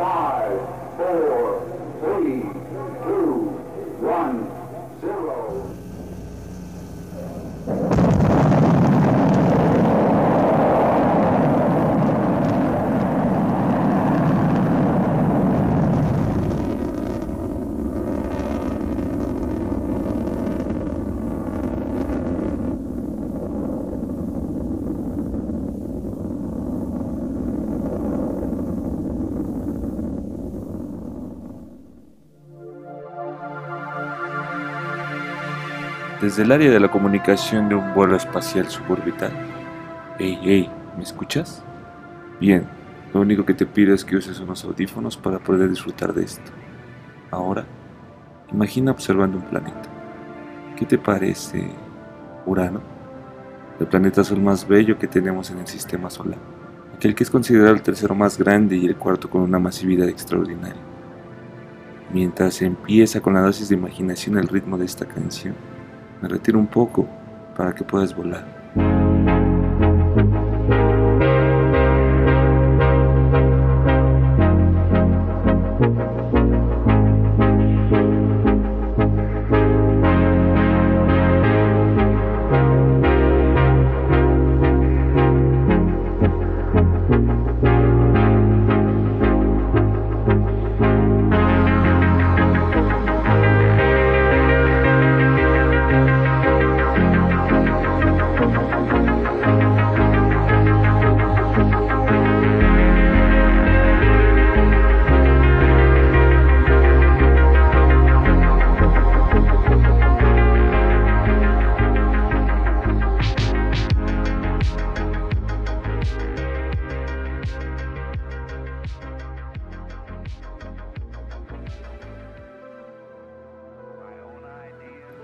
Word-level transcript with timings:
Five, 0.00 0.79
Desde 36.20 36.42
el 36.42 36.52
área 36.52 36.70
de 36.70 36.78
la 36.78 36.90
comunicación 36.90 37.70
de 37.70 37.76
un 37.76 37.94
vuelo 37.94 38.14
espacial 38.14 38.68
suborbital. 38.68 39.32
Hey, 40.18 40.38
hey, 40.42 40.70
¿me 40.94 41.02
escuchas? 41.02 41.64
Bien, 42.38 42.68
lo 43.14 43.22
único 43.22 43.46
que 43.46 43.54
te 43.54 43.64
pido 43.64 43.94
es 43.94 44.04
que 44.04 44.16
uses 44.16 44.38
unos 44.38 44.62
audífonos 44.66 45.16
para 45.16 45.38
poder 45.38 45.70
disfrutar 45.70 46.12
de 46.12 46.24
esto. 46.24 46.52
Ahora, 47.30 47.64
imagina 48.52 48.90
observando 48.90 49.38
un 49.38 49.44
planeta. 49.44 49.88
¿Qué 50.76 50.84
te 50.84 50.98
parece 50.98 51.70
Urano? 52.44 52.82
El 53.78 53.86
planeta 53.86 54.20
azul 54.20 54.42
más 54.42 54.68
bello 54.68 54.98
que 54.98 55.08
tenemos 55.08 55.50
en 55.50 55.60
el 55.60 55.66
sistema 55.66 56.10
solar. 56.10 56.38
Aquel 56.94 57.14
que 57.14 57.24
es 57.24 57.30
considerado 57.30 57.72
el 57.72 57.80
tercero 57.80 58.14
más 58.14 58.36
grande 58.36 58.76
y 58.76 58.84
el 58.84 58.96
cuarto 58.96 59.30
con 59.30 59.40
una 59.40 59.58
masividad 59.58 60.06
extraordinaria. 60.06 60.82
Mientras 62.12 62.60
empieza 62.60 63.22
con 63.22 63.32
la 63.32 63.40
dosis 63.40 63.70
de 63.70 63.76
imaginación 63.76 64.36
el 64.36 64.48
ritmo 64.48 64.76
de 64.76 64.84
esta 64.84 65.06
canción, 65.06 65.54
me 66.20 66.28
retiro 66.28 66.58
un 66.58 66.66
poco 66.66 67.06
para 67.56 67.74
que 67.74 67.84
puedas 67.84 68.14
volar. 68.14 68.59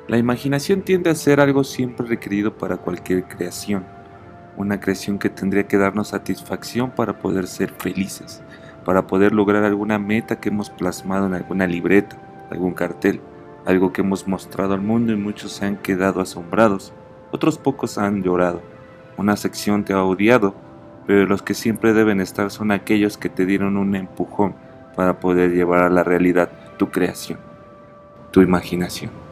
La 0.09 0.19
imaginación 0.19 0.83
tiende 0.83 1.11
a 1.11 1.17
ser 1.17 1.41
algo 1.41 1.65
siempre 1.65 2.07
requerido 2.07 2.57
para 2.57 2.77
cualquier 2.77 3.25
creación, 3.25 3.85
una 4.57 4.79
creación 4.79 5.19
que 5.19 5.31
tendría 5.31 5.67
que 5.67 5.79
darnos 5.79 6.09
satisfacción 6.09 6.93
para 6.93 7.19
poder 7.19 7.49
ser 7.49 7.71
felices, 7.71 8.41
para 8.85 9.09
poder 9.09 9.33
lograr 9.33 9.65
alguna 9.65 9.99
meta 9.99 10.39
que 10.39 10.51
hemos 10.51 10.71
plasmado 10.71 11.27
en 11.27 11.35
alguna 11.35 11.67
libreta, 11.67 12.17
algún 12.53 12.73
cartel, 12.73 13.21
algo 13.65 13.93
que 13.93 14.03
hemos 14.03 14.29
mostrado 14.29 14.75
al 14.75 14.81
mundo 14.81 15.13
y 15.13 15.17
muchos 15.17 15.51
se 15.51 15.67
han 15.67 15.77
quedado 15.77 16.21
asombrados, 16.21 16.93
otros 17.33 17.59
pocos 17.59 17.99
han 17.99 18.23
llorado, 18.23 18.63
una 19.17 19.37
sección 19.37 19.85
te 19.85 19.93
ha 19.93 20.05
odiado, 20.05 20.55
pero 21.09 21.27
los 21.27 21.43
que 21.43 21.55
siempre 21.55 21.95
deben 21.95 22.21
estar 22.21 22.53
son 22.53 22.71
aquellos 22.71 23.19
que 23.19 23.29
te 23.29 23.45
dieron 23.45 23.77
un 23.77 23.97
empujón 23.97 24.55
para 24.95 25.19
poder 25.19 25.51
llevar 25.51 25.83
a 25.83 25.91
la 25.91 26.05
realidad 26.05 26.49
tu 26.79 26.91
creación, 26.93 27.41
tu 28.31 28.41
imaginación. 28.41 29.26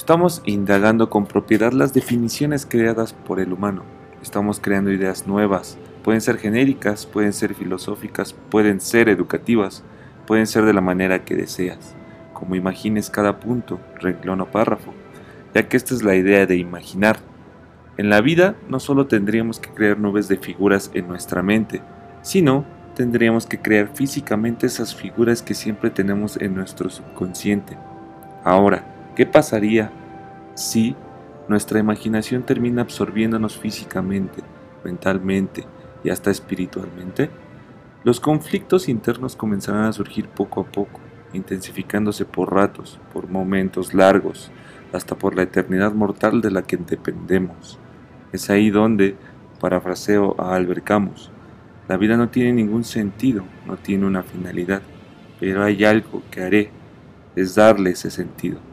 Estamos 0.00 0.40
indagando 0.46 1.10
con 1.10 1.26
propiedad 1.26 1.72
las 1.72 1.92
definiciones 1.92 2.64
creadas 2.64 3.12
por 3.12 3.38
el 3.38 3.52
humano. 3.52 3.82
Estamos 4.22 4.58
creando 4.58 4.90
ideas 4.90 5.26
nuevas. 5.26 5.76
Pueden 6.02 6.22
ser 6.22 6.38
genéricas, 6.38 7.04
pueden 7.04 7.34
ser 7.34 7.54
filosóficas, 7.54 8.32
pueden 8.32 8.80
ser 8.80 9.10
educativas, 9.10 9.84
pueden 10.26 10.46
ser 10.46 10.64
de 10.64 10.72
la 10.72 10.80
manera 10.80 11.26
que 11.26 11.36
deseas, 11.36 11.94
como 12.32 12.54
imagines 12.54 13.10
cada 13.10 13.40
punto, 13.40 13.78
renglón 13.96 14.40
o 14.40 14.50
párrafo, 14.50 14.94
ya 15.54 15.68
que 15.68 15.76
esta 15.76 15.92
es 15.92 16.02
la 16.02 16.16
idea 16.16 16.46
de 16.46 16.56
imaginar. 16.56 17.18
En 17.98 18.08
la 18.08 18.22
vida 18.22 18.56
no 18.70 18.80
solo 18.80 19.06
tendríamos 19.06 19.60
que 19.60 19.68
crear 19.68 19.98
nubes 19.98 20.28
de 20.28 20.38
figuras 20.38 20.90
en 20.94 21.08
nuestra 21.08 21.42
mente, 21.42 21.82
sino 22.22 22.64
tendríamos 22.94 23.46
que 23.46 23.60
crear 23.60 23.90
físicamente 23.94 24.66
esas 24.66 24.94
figuras 24.94 25.42
que 25.42 25.52
siempre 25.52 25.90
tenemos 25.90 26.38
en 26.38 26.54
nuestro 26.54 26.88
subconsciente. 26.88 27.76
Ahora, 28.42 28.96
¿Qué 29.16 29.26
pasaría 29.26 29.90
si 30.54 30.94
nuestra 31.48 31.80
imaginación 31.80 32.44
termina 32.44 32.82
absorbiéndonos 32.82 33.58
físicamente, 33.58 34.40
mentalmente 34.84 35.64
y 36.04 36.10
hasta 36.10 36.30
espiritualmente? 36.30 37.28
Los 38.04 38.20
conflictos 38.20 38.88
internos 38.88 39.34
comenzarán 39.34 39.84
a 39.84 39.92
surgir 39.92 40.28
poco 40.28 40.60
a 40.60 40.64
poco, 40.64 41.00
intensificándose 41.32 42.24
por 42.24 42.54
ratos, 42.54 43.00
por 43.12 43.28
momentos 43.28 43.94
largos, 43.94 44.52
hasta 44.92 45.16
por 45.16 45.34
la 45.34 45.42
eternidad 45.42 45.92
mortal 45.92 46.40
de 46.40 46.52
la 46.52 46.62
que 46.62 46.76
dependemos. 46.76 47.80
Es 48.32 48.48
ahí 48.48 48.70
donde, 48.70 49.16
parafraseo 49.60 50.36
a 50.38 50.54
Albert 50.54 50.84
Camus, 50.84 51.32
la 51.88 51.96
vida 51.96 52.16
no 52.16 52.28
tiene 52.28 52.52
ningún 52.52 52.84
sentido, 52.84 53.44
no 53.66 53.76
tiene 53.76 54.06
una 54.06 54.22
finalidad, 54.22 54.82
pero 55.40 55.64
hay 55.64 55.84
algo 55.84 56.22
que 56.30 56.42
haré, 56.42 56.70
es 57.34 57.56
darle 57.56 57.90
ese 57.90 58.10
sentido. 58.10 58.69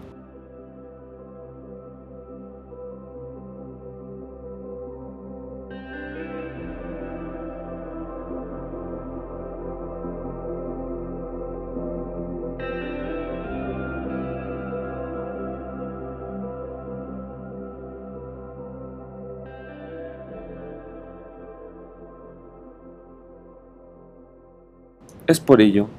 Es 25.28 25.42
por 25.42 25.60
ello 25.60 25.90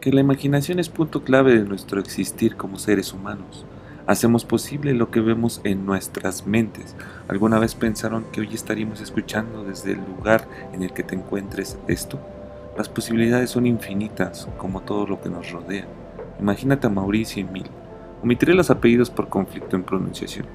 que 0.00 0.12
la 0.12 0.22
imaginación 0.22 0.78
es 0.78 0.88
punto 0.88 1.22
clave 1.22 1.58
de 1.58 1.68
nuestro 1.68 2.00
existir 2.00 2.56
como 2.56 2.78
seres 2.78 3.12
humanos. 3.12 3.66
Hacemos 4.06 4.46
posible 4.46 4.94
lo 4.94 5.10
que 5.10 5.20
vemos 5.20 5.60
en 5.64 5.84
nuestras 5.84 6.46
mentes. 6.46 6.96
¿Alguna 7.28 7.58
vez 7.58 7.74
pensaron 7.74 8.24
que 8.32 8.40
hoy 8.40 8.48
estaríamos 8.54 9.02
escuchando 9.02 9.62
desde 9.62 9.92
el 9.92 9.98
lugar 9.98 10.48
en 10.72 10.82
el 10.82 10.94
que 10.94 11.02
te 11.02 11.14
encuentres 11.14 11.76
esto? 11.86 12.18
Las 12.78 12.88
posibilidades 12.88 13.50
son 13.50 13.66
infinitas, 13.66 14.48
como 14.56 14.80
todo 14.80 15.06
lo 15.06 15.20
que 15.20 15.28
nos 15.28 15.50
rodea. 15.52 15.86
Imagínate 16.40 16.86
a 16.86 16.90
Mauricio 16.90 17.42
y 17.42 17.44
Mil. 17.44 17.66
Omitiré 18.22 18.54
los 18.54 18.70
apellidos 18.70 19.10
por 19.10 19.28
conflicto 19.28 19.76
en 19.76 19.84
pronunciación. 19.84 20.46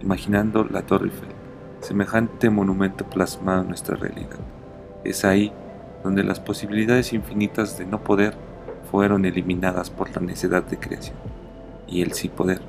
Imaginando 0.00 0.62
la 0.70 0.82
Torre 0.82 1.06
Eiffel, 1.06 1.30
semejante 1.80 2.48
monumento 2.48 3.10
plasmado 3.10 3.62
en 3.62 3.68
nuestra 3.68 3.96
realidad. 3.96 4.38
Es 5.02 5.24
ahí 5.24 5.52
donde 6.06 6.22
las 6.22 6.38
posibilidades 6.38 7.12
infinitas 7.12 7.76
de 7.78 7.84
no 7.84 8.04
poder 8.04 8.34
fueron 8.92 9.24
eliminadas 9.24 9.90
por 9.90 10.08
la 10.14 10.22
necesidad 10.22 10.62
de 10.62 10.78
creación 10.78 11.16
y 11.88 12.02
el 12.02 12.12
sí 12.12 12.28
poder. 12.28 12.60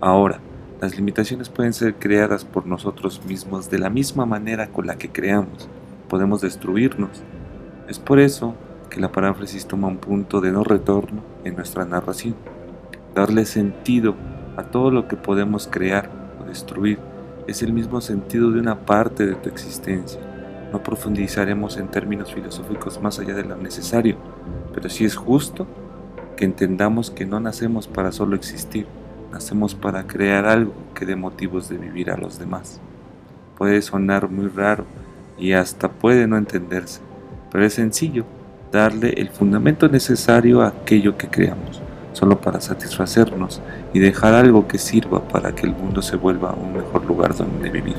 Ahora, 0.00 0.38
las 0.80 0.94
limitaciones 0.94 1.48
pueden 1.48 1.72
ser 1.72 1.96
creadas 1.96 2.44
por 2.44 2.66
nosotros 2.66 3.24
mismos 3.24 3.70
de 3.70 3.80
la 3.80 3.90
misma 3.90 4.24
manera 4.24 4.68
con 4.68 4.86
la 4.86 4.96
que 4.96 5.10
creamos. 5.10 5.68
Podemos 6.08 6.42
destruirnos. 6.42 7.24
Es 7.88 7.98
por 7.98 8.20
eso 8.20 8.54
que 8.88 9.00
la 9.00 9.10
paráfrasis 9.10 9.66
toma 9.66 9.88
un 9.88 9.98
punto 9.98 10.40
de 10.40 10.52
no 10.52 10.62
retorno 10.62 11.22
en 11.42 11.56
nuestra 11.56 11.84
narración. 11.84 12.36
Darle 13.16 13.46
sentido 13.46 14.14
a 14.56 14.62
todo 14.62 14.92
lo 14.92 15.08
que 15.08 15.16
podemos 15.16 15.66
crear 15.66 16.08
o 16.40 16.44
destruir 16.44 17.00
es 17.48 17.64
el 17.64 17.72
mismo 17.72 18.00
sentido 18.00 18.52
de 18.52 18.60
una 18.60 18.78
parte 18.86 19.26
de 19.26 19.34
tu 19.34 19.48
existencia 19.48 20.20
No 20.72 20.82
profundizaremos 20.82 21.76
en 21.78 21.88
términos 21.88 22.32
filosóficos 22.32 23.00
más 23.02 23.18
allá 23.18 23.34
de 23.34 23.44
lo 23.44 23.56
necesario, 23.56 24.16
pero 24.72 24.88
sí 24.88 25.04
es 25.04 25.16
justo 25.16 25.66
que 26.36 26.44
entendamos 26.44 27.10
que 27.10 27.26
no 27.26 27.40
nacemos 27.40 27.88
para 27.88 28.12
solo 28.12 28.36
existir, 28.36 28.86
nacemos 29.32 29.74
para 29.74 30.06
crear 30.06 30.46
algo 30.46 30.72
que 30.94 31.06
dé 31.06 31.16
motivos 31.16 31.68
de 31.68 31.76
vivir 31.76 32.10
a 32.10 32.16
los 32.16 32.38
demás. 32.38 32.80
Puede 33.58 33.82
sonar 33.82 34.30
muy 34.30 34.48
raro 34.48 34.84
y 35.38 35.52
hasta 35.52 35.90
puede 35.90 36.26
no 36.26 36.38
entenderse, 36.38 37.00
pero 37.50 37.64
es 37.64 37.74
sencillo 37.74 38.24
darle 38.70 39.10
el 39.16 39.30
fundamento 39.30 39.88
necesario 39.88 40.62
a 40.62 40.68
aquello 40.68 41.18
que 41.18 41.28
creamos, 41.28 41.82
solo 42.12 42.40
para 42.40 42.60
satisfacernos 42.60 43.60
y 43.92 43.98
dejar 43.98 44.34
algo 44.34 44.68
que 44.68 44.78
sirva 44.78 45.26
para 45.26 45.52
que 45.52 45.66
el 45.66 45.74
mundo 45.74 46.00
se 46.00 46.16
vuelva 46.16 46.54
un 46.54 46.74
mejor 46.74 47.04
lugar 47.04 47.34
donde 47.34 47.70
vivir. 47.70 47.96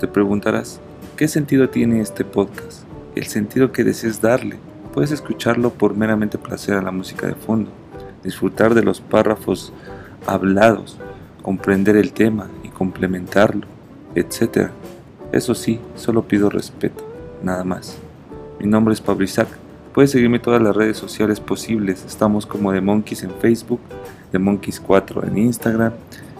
Te 0.00 0.08
preguntarás, 0.08 0.80
¿qué 1.18 1.28
sentido 1.28 1.68
tiene 1.68 2.00
este 2.00 2.24
podcast? 2.24 2.84
El 3.14 3.26
sentido 3.26 3.70
que 3.70 3.84
desees 3.84 4.22
darle. 4.22 4.56
Puedes 4.94 5.10
escucharlo 5.10 5.74
por 5.74 5.94
meramente 5.94 6.38
placer 6.38 6.74
a 6.74 6.80
la 6.80 6.90
música 6.90 7.26
de 7.26 7.34
fondo, 7.34 7.70
disfrutar 8.24 8.74
de 8.74 8.82
los 8.82 9.02
párrafos 9.02 9.74
hablados, 10.26 10.96
comprender 11.42 11.98
el 11.98 12.14
tema 12.14 12.48
y 12.64 12.68
complementarlo, 12.68 13.66
etc. 14.14 14.70
Eso 15.32 15.54
sí, 15.54 15.78
solo 15.96 16.26
pido 16.26 16.48
respeto, 16.48 17.06
nada 17.42 17.62
más. 17.62 17.98
Mi 18.58 18.66
nombre 18.66 18.94
es 18.94 19.02
Pablo 19.02 19.24
Isaac. 19.24 19.48
Puedes 19.92 20.12
seguirme 20.12 20.36
en 20.36 20.42
todas 20.42 20.62
las 20.62 20.74
redes 20.74 20.96
sociales 20.96 21.40
posibles. 21.40 22.06
Estamos 22.06 22.46
como 22.46 22.72
The 22.72 22.80
Monkeys 22.80 23.22
en 23.22 23.32
Facebook, 23.32 23.80
The 24.32 24.38
Monkeys 24.38 24.80
4 24.80 25.26
en 25.26 25.36
Instagram, 25.36 25.92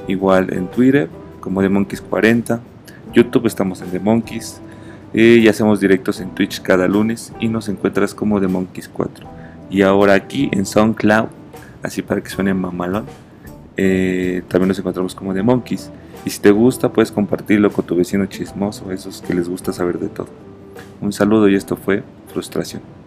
igual 0.08 0.50
en 0.50 0.66
Twitter 0.70 1.10
como 1.40 1.60
The 1.60 1.68
Monkeys 1.68 2.00
40 2.00 2.69
YouTube 3.12 3.46
estamos 3.46 3.82
en 3.82 3.90
The 3.90 3.98
Monkeys 3.98 4.60
y 5.12 5.48
hacemos 5.48 5.80
directos 5.80 6.20
en 6.20 6.30
Twitch 6.30 6.62
cada 6.62 6.86
lunes 6.86 7.32
y 7.40 7.48
nos 7.48 7.68
encuentras 7.68 8.14
como 8.14 8.40
The 8.40 8.46
Monkeys 8.46 8.88
4. 8.88 9.26
Y 9.70 9.82
ahora 9.82 10.14
aquí 10.14 10.48
en 10.52 10.66
SoundCloud, 10.66 11.28
así 11.82 12.02
para 12.02 12.20
que 12.20 12.30
suene 12.30 12.54
mamalón, 12.54 13.06
eh, 13.76 14.42
también 14.48 14.68
nos 14.68 14.78
encontramos 14.78 15.14
como 15.14 15.34
The 15.34 15.42
Monkeys. 15.42 15.90
Y 16.24 16.30
si 16.30 16.40
te 16.40 16.50
gusta, 16.50 16.92
puedes 16.92 17.10
compartirlo 17.10 17.72
con 17.72 17.86
tu 17.86 17.96
vecino 17.96 18.26
chismoso, 18.26 18.92
esos 18.92 19.22
que 19.22 19.34
les 19.34 19.48
gusta 19.48 19.72
saber 19.72 19.98
de 19.98 20.08
todo. 20.08 20.28
Un 21.00 21.12
saludo 21.12 21.48
y 21.48 21.54
esto 21.54 21.76
fue 21.76 22.02
Frustración. 22.32 22.99